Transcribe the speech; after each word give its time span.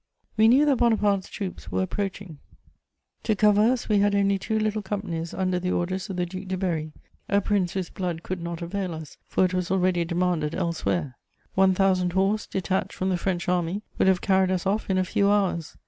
We 0.35 0.47
knew 0.47 0.65
that 0.65 0.77
Bonaparte's 0.77 1.29
troops 1.29 1.71
were 1.71 1.83
approaching; 1.83 2.39
to 3.21 3.35
cover 3.35 3.61
us 3.61 3.87
we 3.87 3.99
had 3.99 4.15
only 4.15 4.39
two 4.39 4.57
little 4.57 4.81
companies 4.81 5.31
under 5.31 5.59
the 5.59 5.69
orders 5.71 6.09
of 6.09 6.15
the 6.15 6.25
Duc 6.25 6.47
de 6.47 6.57
Berry, 6.57 6.91
a 7.29 7.39
Prince 7.39 7.73
whose 7.73 7.91
blood 7.91 8.23
could 8.23 8.41
not 8.41 8.63
avail 8.63 8.95
us, 8.95 9.17
for 9.27 9.45
it 9.45 9.53
was 9.53 9.69
already 9.69 10.03
demanded 10.03 10.55
elsewhere. 10.55 11.13
One 11.53 11.75
thousand 11.75 12.13
horse, 12.13 12.47
detached 12.47 12.93
from 12.93 13.09
the 13.09 13.15
French 13.17 13.47
army, 13.47 13.83
would 13.99 14.07
have 14.07 14.21
carried 14.21 14.49
us 14.49 14.65
off 14.65 14.89
in 14.89 14.97
a 14.97 15.03
few 15.05 15.29
hours. 15.29 15.77